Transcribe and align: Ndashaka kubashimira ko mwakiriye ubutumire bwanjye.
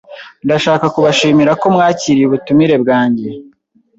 Ndashaka 0.45 0.85
kubashimira 0.95 1.51
ko 1.61 1.65
mwakiriye 1.75 2.25
ubutumire 2.27 2.75
bwanjye. 2.83 3.29